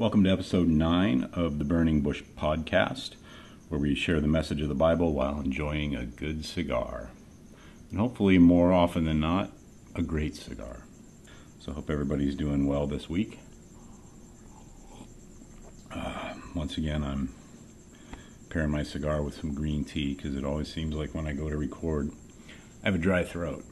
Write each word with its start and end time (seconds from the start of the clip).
Welcome 0.00 0.24
to 0.24 0.30
episode 0.30 0.66
9 0.66 1.28
of 1.34 1.58
the 1.58 1.64
Burning 1.66 2.00
Bush 2.00 2.22
podcast, 2.34 3.16
where 3.68 3.78
we 3.78 3.94
share 3.94 4.18
the 4.18 4.26
message 4.26 4.62
of 4.62 4.70
the 4.70 4.74
Bible 4.74 5.12
while 5.12 5.38
enjoying 5.38 5.94
a 5.94 6.06
good 6.06 6.46
cigar. 6.46 7.10
And 7.90 8.00
hopefully, 8.00 8.38
more 8.38 8.72
often 8.72 9.04
than 9.04 9.20
not, 9.20 9.52
a 9.94 10.00
great 10.00 10.36
cigar. 10.36 10.86
So, 11.58 11.72
hope 11.72 11.90
everybody's 11.90 12.34
doing 12.34 12.66
well 12.66 12.86
this 12.86 13.10
week. 13.10 13.40
Uh, 15.94 16.32
once 16.54 16.78
again, 16.78 17.04
I'm 17.04 17.34
pairing 18.48 18.70
my 18.70 18.84
cigar 18.84 19.20
with 19.20 19.38
some 19.38 19.52
green 19.52 19.84
tea 19.84 20.14
because 20.14 20.34
it 20.34 20.46
always 20.46 20.72
seems 20.72 20.94
like 20.94 21.14
when 21.14 21.26
I 21.26 21.34
go 21.34 21.50
to 21.50 21.58
record, 21.58 22.10
I 22.82 22.86
have 22.86 22.94
a 22.94 22.98
dry 22.98 23.22
throat. 23.22 23.66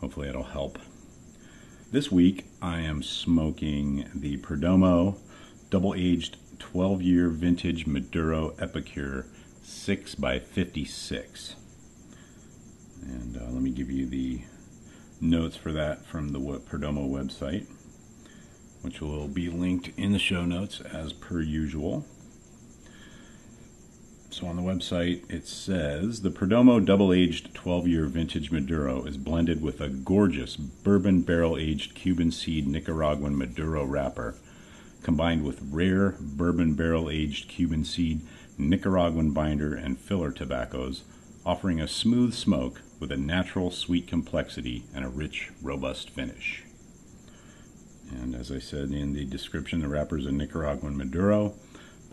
Hopefully, 0.00 0.30
it'll 0.30 0.42
help. 0.42 0.78
This 1.94 2.10
week, 2.10 2.46
I 2.60 2.80
am 2.80 3.04
smoking 3.04 4.08
the 4.12 4.36
Perdomo 4.38 5.16
double 5.70 5.94
aged 5.94 6.38
12 6.58 7.00
year 7.02 7.28
vintage 7.28 7.86
Maduro 7.86 8.52
Epicure 8.58 9.26
6 9.62 10.16
by 10.16 10.40
56 10.40 11.54
And 13.00 13.36
uh, 13.36 13.44
let 13.44 13.62
me 13.62 13.70
give 13.70 13.92
you 13.92 14.06
the 14.06 14.42
notes 15.20 15.54
for 15.54 15.70
that 15.70 16.04
from 16.04 16.30
the 16.30 16.40
Perdomo 16.40 17.08
website, 17.08 17.68
which 18.82 19.00
will 19.00 19.28
be 19.28 19.48
linked 19.48 19.90
in 19.96 20.10
the 20.10 20.18
show 20.18 20.44
notes 20.44 20.80
as 20.80 21.12
per 21.12 21.42
usual. 21.42 22.04
So 24.34 24.48
on 24.48 24.56
the 24.56 24.62
website, 24.62 25.30
it 25.32 25.46
says 25.46 26.22
the 26.22 26.30
Perdomo 26.30 26.84
double 26.84 27.12
aged 27.12 27.54
12 27.54 27.86
year 27.86 28.06
vintage 28.06 28.50
Maduro 28.50 29.04
is 29.04 29.16
blended 29.16 29.62
with 29.62 29.80
a 29.80 29.88
gorgeous 29.88 30.56
bourbon 30.56 31.20
barrel 31.20 31.56
aged 31.56 31.94
Cuban 31.94 32.32
seed 32.32 32.66
Nicaraguan 32.66 33.38
Maduro 33.38 33.84
wrapper, 33.84 34.34
combined 35.04 35.44
with 35.44 35.62
rare 35.70 36.16
bourbon 36.18 36.74
barrel 36.74 37.08
aged 37.08 37.48
Cuban 37.48 37.84
seed 37.84 38.22
Nicaraguan 38.58 39.30
binder 39.30 39.72
and 39.72 40.00
filler 40.00 40.32
tobaccos, 40.32 41.04
offering 41.46 41.80
a 41.80 41.86
smooth 41.86 42.34
smoke 42.34 42.82
with 42.98 43.12
a 43.12 43.16
natural 43.16 43.70
sweet 43.70 44.08
complexity 44.08 44.82
and 44.92 45.04
a 45.04 45.08
rich, 45.08 45.52
robust 45.62 46.10
finish. 46.10 46.64
And 48.10 48.34
as 48.34 48.50
I 48.50 48.58
said 48.58 48.90
in 48.90 49.12
the 49.12 49.26
description, 49.26 49.80
the 49.80 49.86
wrapper 49.86 50.18
is 50.18 50.26
a 50.26 50.32
Nicaraguan 50.32 50.96
Maduro 50.96 51.54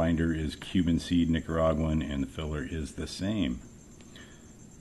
binder 0.00 0.32
is 0.32 0.56
Cuban 0.56 0.98
seed 0.98 1.28
Nicaraguan 1.28 2.00
and 2.00 2.22
the 2.22 2.26
filler 2.26 2.66
is 2.66 2.92
the 2.92 3.06
same. 3.06 3.60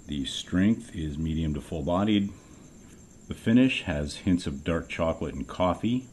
The 0.08 0.24
strength 0.24 0.96
is 0.96 1.18
medium 1.18 1.54
to 1.56 1.60
full 1.60 1.84
bodied. 1.84 2.30
The 3.28 3.34
finish 3.34 3.84
has 3.84 4.20
hints 4.20 4.48
of 4.48 4.64
dark 4.64 4.88
chocolate 4.88 5.36
and 5.36 5.46
coffee 5.46 6.08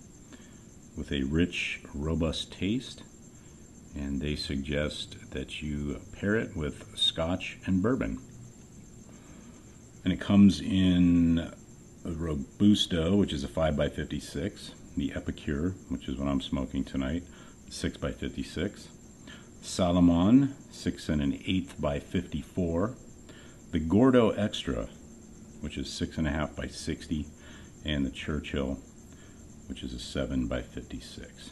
with 0.99 1.13
a 1.13 1.23
rich, 1.23 1.83
robust 1.95 2.53
taste. 2.53 3.05
And 3.95 4.21
they 4.21 4.35
suggest 4.35 5.31
that 5.31 5.63
you 5.63 6.01
pair 6.19 6.35
it 6.35 6.57
with 6.57 6.99
scotch 6.99 7.59
and 7.65 7.81
bourbon. 7.81 8.19
And 10.03 10.13
it 10.13 10.19
comes 10.19 10.61
in 10.61 11.53
Robusto, 12.05 13.15
which 13.15 13.33
is 13.33 13.45
a 13.45 13.49
5x56, 13.49 14.73
the 14.97 15.13
Epicure, 15.15 15.77
which 15.91 16.09
is 16.09 16.17
what 16.17 16.27
I'm 16.27 16.41
smoking 16.41 16.83
tonight, 16.83 17.23
6x56. 17.71 18.89
Salomon, 19.67 20.55
6 20.71 21.09
and 21.09 21.21
an 21.21 21.43
eighth 21.45 21.75
by 21.81 21.99
54. 21.99 22.95
The 23.73 23.81
Gordo 23.81 24.31
Extra, 24.31 24.89
which 25.61 25.77
is 25.77 25.89
6.5 25.89 26.55
by 26.55 26.69
60. 26.69 27.27
And 27.85 28.07
the 28.07 28.11
Churchill, 28.11 28.79
which 29.69 29.83
is 29.83 29.93
a 29.93 29.99
7 29.99 30.47
by 30.47 30.63
56. 30.63 31.51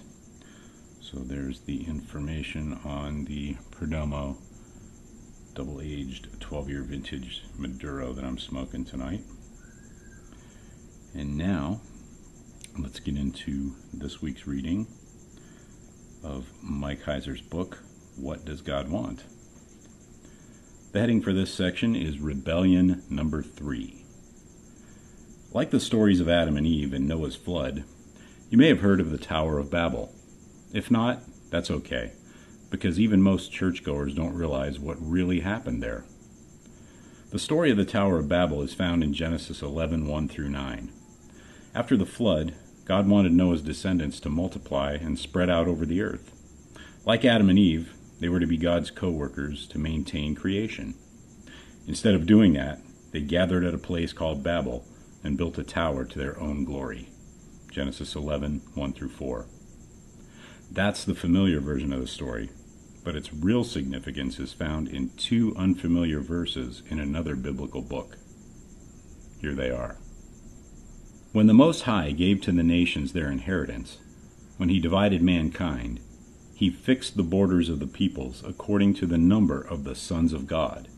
So 1.00 1.18
there's 1.18 1.60
the 1.60 1.86
information 1.86 2.78
on 2.84 3.24
the 3.24 3.56
Perdomo 3.72 4.36
double 5.54 5.80
aged 5.80 6.40
12 6.40 6.68
year 6.68 6.82
vintage 6.82 7.42
Maduro 7.58 8.12
that 8.12 8.24
I'm 8.24 8.38
smoking 8.38 8.84
tonight. 8.84 9.22
And 11.14 11.36
now, 11.36 11.80
let's 12.78 13.00
get 13.00 13.16
into 13.16 13.74
this 13.92 14.22
week's 14.22 14.46
reading 14.46 14.86
of 16.22 16.48
Mike 16.62 17.02
Heiser's 17.02 17.42
book, 17.42 17.82
what 18.16 18.44
does 18.44 18.62
God 18.62 18.88
want? 18.88 19.24
The 20.92 21.00
heading 21.00 21.20
for 21.20 21.32
this 21.32 21.52
section 21.52 21.96
is 21.96 22.20
Rebellion 22.20 23.02
Number 23.10 23.42
Three. 23.42 24.04
Like 25.52 25.70
the 25.70 25.80
stories 25.80 26.20
of 26.20 26.28
Adam 26.28 26.56
and 26.56 26.66
Eve 26.66 26.92
and 26.92 27.08
Noah's 27.08 27.36
flood, 27.36 27.84
you 28.50 28.58
may 28.58 28.68
have 28.68 28.80
heard 28.80 29.00
of 29.00 29.10
the 29.10 29.18
Tower 29.18 29.58
of 29.58 29.70
Babel. 29.70 30.12
If 30.72 30.90
not, 30.90 31.22
that's 31.50 31.70
okay, 31.70 32.12
because 32.70 33.00
even 33.00 33.22
most 33.22 33.52
churchgoers 33.52 34.14
don't 34.14 34.34
realize 34.34 34.78
what 34.78 34.96
really 35.00 35.40
happened 35.40 35.82
there. 35.82 36.04
The 37.30 37.38
story 37.40 37.72
of 37.72 37.76
the 37.76 37.84
Tower 37.84 38.18
of 38.20 38.28
Babel 38.28 38.62
is 38.62 38.74
found 38.74 39.02
in 39.02 39.12
Genesis 39.12 39.60
11 39.60 40.06
1 40.06 40.28
through 40.28 40.50
9. 40.50 40.92
After 41.74 41.96
the 41.96 42.06
flood, 42.06 42.54
God 42.84 43.08
wanted 43.08 43.32
Noah's 43.32 43.62
descendants 43.62 44.20
to 44.20 44.28
multiply 44.28 44.92
and 44.92 45.18
spread 45.18 45.50
out 45.50 45.66
over 45.66 45.84
the 45.84 46.02
earth. 46.02 46.30
Like 47.04 47.24
Adam 47.24 47.50
and 47.50 47.58
Eve, 47.58 47.92
they 48.24 48.30
were 48.30 48.40
to 48.40 48.46
be 48.46 48.56
God's 48.56 48.90
co 48.90 49.10
workers 49.10 49.66
to 49.66 49.78
maintain 49.78 50.34
creation. 50.34 50.94
Instead 51.86 52.14
of 52.14 52.24
doing 52.24 52.54
that, 52.54 52.80
they 53.12 53.20
gathered 53.20 53.64
at 53.64 53.74
a 53.74 53.78
place 53.78 54.14
called 54.14 54.42
Babel 54.42 54.82
and 55.22 55.36
built 55.36 55.58
a 55.58 55.62
tower 55.62 56.06
to 56.06 56.18
their 56.18 56.40
own 56.40 56.64
glory. 56.64 57.10
Genesis 57.70 58.14
11 58.14 58.62
1 58.72 58.92
through 58.94 59.10
4. 59.10 59.44
That's 60.72 61.04
the 61.04 61.14
familiar 61.14 61.60
version 61.60 61.92
of 61.92 62.00
the 62.00 62.06
story, 62.06 62.48
but 63.04 63.14
its 63.14 63.30
real 63.30 63.62
significance 63.62 64.38
is 64.38 64.54
found 64.54 64.88
in 64.88 65.10
two 65.18 65.54
unfamiliar 65.58 66.20
verses 66.20 66.82
in 66.88 66.98
another 66.98 67.36
biblical 67.36 67.82
book. 67.82 68.16
Here 69.42 69.54
they 69.54 69.68
are. 69.68 69.98
When 71.32 71.46
the 71.46 71.52
Most 71.52 71.82
High 71.82 72.12
gave 72.12 72.40
to 72.40 72.52
the 72.52 72.62
nations 72.62 73.12
their 73.12 73.30
inheritance, 73.30 73.98
when 74.56 74.70
he 74.70 74.80
divided 74.80 75.20
mankind, 75.20 76.00
he 76.54 76.70
fixed 76.70 77.16
the 77.16 77.22
borders 77.22 77.68
of 77.68 77.80
the 77.80 77.86
peoples 77.86 78.42
according 78.46 78.94
to 78.94 79.06
the 79.06 79.18
number 79.18 79.60
of 79.60 79.84
the 79.84 79.94
sons 79.94 80.32
of 80.32 80.46
God. 80.46 80.88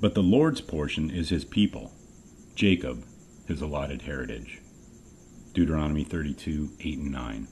But 0.00 0.14
the 0.14 0.22
Lord's 0.22 0.62
portion 0.62 1.10
is 1.10 1.28
his 1.28 1.44
people, 1.44 1.92
Jacob, 2.54 3.04
his 3.46 3.60
allotted 3.60 4.02
heritage. 4.02 4.60
Deuteronomy 5.52 6.04
32 6.04 6.70
8 6.80 6.98
and 6.98 7.12
9. 7.12 7.48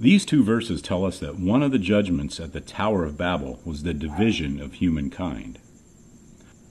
These 0.00 0.24
two 0.24 0.42
verses 0.42 0.80
tell 0.80 1.04
us 1.04 1.18
that 1.18 1.38
one 1.38 1.62
of 1.62 1.72
the 1.72 1.78
judgments 1.78 2.40
at 2.40 2.52
the 2.52 2.60
Tower 2.60 3.04
of 3.04 3.18
Babel 3.18 3.60
was 3.64 3.82
the 3.82 3.92
division 3.92 4.60
of 4.60 4.74
humankind. 4.74 5.58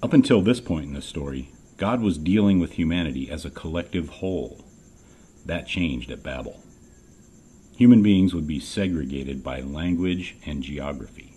Up 0.01 0.13
until 0.13 0.41
this 0.41 0.59
point 0.59 0.87
in 0.87 0.93
the 0.93 1.01
story, 1.01 1.51
God 1.77 2.01
was 2.01 2.17
dealing 2.17 2.59
with 2.59 2.73
humanity 2.73 3.29
as 3.29 3.45
a 3.45 3.51
collective 3.51 4.09
whole. 4.09 4.65
That 5.45 5.67
changed 5.67 6.09
at 6.09 6.23
Babel 6.23 6.63
human 7.77 8.01
beings 8.01 8.33
would 8.33 8.47
be 8.47 8.59
segregated 8.59 9.43
by 9.43 9.61
language 9.61 10.35
and 10.47 10.63
geography. 10.63 11.35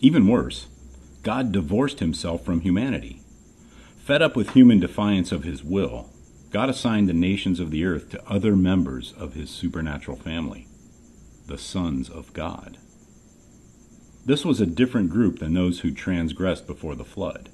Even 0.00 0.28
worse, 0.28 0.68
God 1.24 1.50
divorced 1.50 1.98
himself 1.98 2.44
from 2.44 2.60
humanity. 2.60 3.20
Fed 3.98 4.22
up 4.22 4.36
with 4.36 4.50
human 4.50 4.78
defiance 4.78 5.32
of 5.32 5.42
his 5.42 5.64
will, 5.64 6.08
God 6.52 6.70
assigned 6.70 7.08
the 7.08 7.12
nations 7.12 7.58
of 7.58 7.72
the 7.72 7.84
earth 7.84 8.08
to 8.10 8.30
other 8.30 8.54
members 8.54 9.12
of 9.18 9.34
his 9.34 9.50
supernatural 9.50 10.16
family, 10.16 10.68
the 11.48 11.58
sons 11.58 12.08
of 12.08 12.32
God. 12.32 12.78
This 14.24 14.44
was 14.44 14.60
a 14.60 14.66
different 14.66 15.10
group 15.10 15.40
than 15.40 15.54
those 15.54 15.80
who 15.80 15.90
transgressed 15.90 16.68
before 16.68 16.94
the 16.94 17.04
flood. 17.04 17.48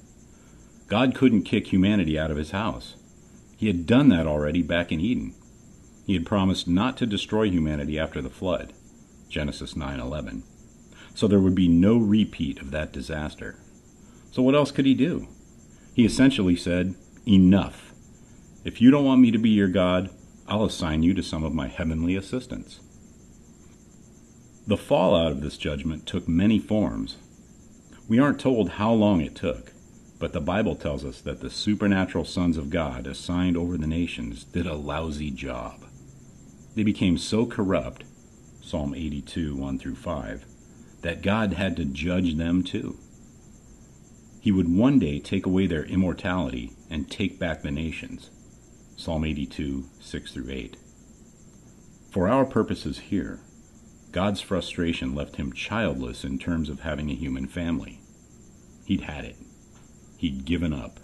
God 0.87 1.15
couldn't 1.15 1.41
kick 1.41 1.73
humanity 1.73 2.19
out 2.19 2.29
of 2.29 2.37
his 2.37 2.51
house. 2.51 2.97
He 3.57 3.65
had 3.65 3.87
done 3.87 4.09
that 4.09 4.27
already 4.27 4.61
back 4.61 4.91
in 4.91 4.99
Eden. 4.99 5.33
He 6.05 6.13
had 6.13 6.25
promised 6.25 6.67
not 6.67 6.97
to 6.97 7.05
destroy 7.05 7.49
humanity 7.49 7.97
after 7.97 8.21
the 8.21 8.29
flood, 8.29 8.73
Genesis 9.29 9.75
9:11. 9.75 10.43
So 11.15 11.27
there 11.27 11.39
would 11.39 11.55
be 11.55 11.67
no 11.67 11.97
repeat 11.97 12.59
of 12.59 12.71
that 12.71 12.91
disaster. 12.91 13.55
So 14.31 14.41
what 14.41 14.55
else 14.55 14.71
could 14.71 14.85
he 14.85 14.95
do? 14.95 15.27
He 15.93 16.05
essentially 16.05 16.55
said, 16.55 16.95
"Enough. 17.25 17.93
If 18.65 18.81
you 18.81 18.91
don't 18.91 19.05
want 19.05 19.21
me 19.21 19.31
to 19.31 19.37
be 19.37 19.51
your 19.51 19.67
God, 19.67 20.09
I'll 20.47 20.65
assign 20.65 21.03
you 21.03 21.13
to 21.13 21.23
some 21.23 21.43
of 21.43 21.53
my 21.53 21.67
heavenly 21.67 22.15
assistants." 22.15 22.79
The 24.67 24.77
fallout 24.77 25.31
of 25.31 25.41
this 25.41 25.57
judgment 25.57 26.05
took 26.05 26.27
many 26.27 26.57
forms. 26.57 27.17
We 28.09 28.19
aren't 28.19 28.39
told 28.39 28.69
how 28.69 28.93
long 28.93 29.21
it 29.21 29.35
took, 29.35 29.73
but 30.19 30.33
the 30.33 30.41
Bible 30.41 30.75
tells 30.75 31.05
us 31.05 31.21
that 31.21 31.41
the 31.41 31.49
supernatural 31.49 32.25
sons 32.25 32.57
of 32.57 32.69
God 32.69 33.07
assigned 33.07 33.55
over 33.55 33.77
the 33.77 33.87
nations 33.87 34.43
did 34.45 34.65
a 34.65 34.75
lousy 34.75 35.31
job. 35.31 35.85
They 36.75 36.83
became 36.83 37.17
so 37.17 37.45
corrupt, 37.45 38.03
Psalm 38.61 38.95
82, 38.95 39.55
1 39.55 39.79
through 39.79 39.95
5, 39.95 40.45
that 41.01 41.21
God 41.21 41.53
had 41.53 41.75
to 41.77 41.85
judge 41.85 42.35
them 42.35 42.63
too. 42.63 42.97
He 44.41 44.51
would 44.51 44.75
one 44.75 44.99
day 44.99 45.19
take 45.19 45.45
away 45.45 45.67
their 45.67 45.85
immortality 45.85 46.71
and 46.89 47.09
take 47.09 47.39
back 47.39 47.61
the 47.61 47.71
nations. 47.71 48.29
Psalm 48.97 49.23
82, 49.23 49.85
6 49.99 50.31
through 50.33 50.49
8. 50.49 50.77
For 52.11 52.27
our 52.27 52.45
purposes 52.45 52.99
here, 52.99 53.39
God's 54.11 54.41
frustration 54.41 55.15
left 55.15 55.37
him 55.37 55.53
childless 55.53 56.23
in 56.23 56.37
terms 56.37 56.69
of 56.69 56.81
having 56.81 57.09
a 57.09 57.15
human 57.15 57.47
family. 57.47 58.01
He'd 58.85 59.01
had 59.01 59.25
it. 59.25 59.37
He'd 60.17 60.45
given 60.45 60.73
up. 60.73 60.99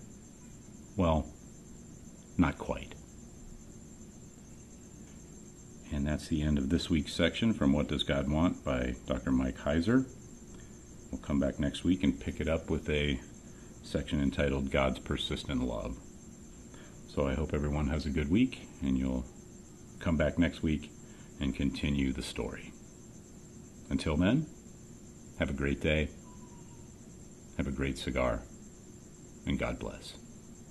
Well, 0.95 1.27
not 2.37 2.57
quite. 2.57 2.93
And 5.91 5.97
that's 6.09 6.27
the 6.27 6.41
end 6.41 6.57
of 6.57 6.69
this 6.69 6.89
week's 6.89 7.13
section 7.13 7.53
from 7.53 7.71
What 7.71 7.87
Does 7.87 8.01
God 8.01 8.27
Want 8.27 8.63
by 8.65 8.95
Dr. 9.05 9.31
Mike 9.31 9.59
Heiser. 9.59 10.05
We'll 11.11 11.21
come 11.21 11.39
back 11.39 11.59
next 11.59 11.83
week 11.83 12.03
and 12.03 12.19
pick 12.19 12.39
it 12.39 12.47
up 12.47 12.67
with 12.67 12.89
a 12.89 13.19
section 13.83 14.19
entitled 14.19 14.71
God's 14.71 14.97
Persistent 14.97 15.61
Love. 15.61 15.99
So 17.07 17.27
I 17.27 17.35
hope 17.35 17.53
everyone 17.53 17.89
has 17.89 18.07
a 18.07 18.09
good 18.09 18.31
week 18.31 18.67
and 18.81 18.97
you'll 18.97 19.23
come 19.99 20.17
back 20.17 20.39
next 20.39 20.63
week 20.63 20.91
and 21.39 21.55
continue 21.55 22.11
the 22.11 22.23
story. 22.23 22.73
Until 23.91 24.17
then, 24.17 24.47
have 25.37 25.51
a 25.51 25.53
great 25.53 25.79
day, 25.79 26.09
have 27.57 27.67
a 27.67 27.71
great 27.71 27.99
cigar, 27.99 28.41
and 29.45 29.59
God 29.59 29.77
bless. 29.77 30.15